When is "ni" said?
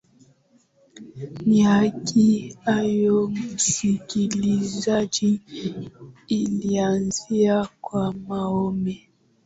1.45-1.59